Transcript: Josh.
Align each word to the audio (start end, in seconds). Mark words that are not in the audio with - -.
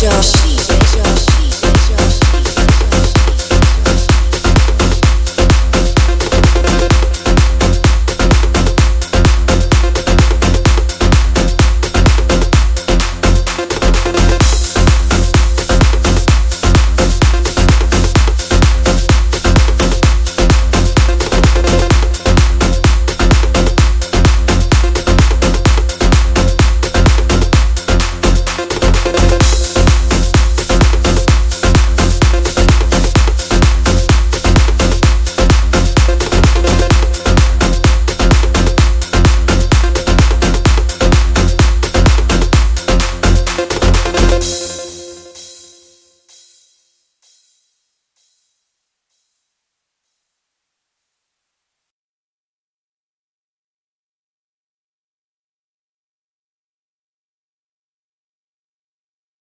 Josh. 0.00 1.17